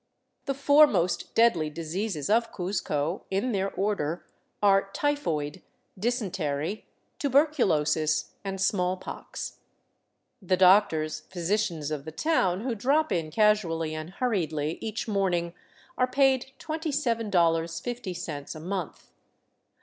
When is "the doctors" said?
10.41-11.19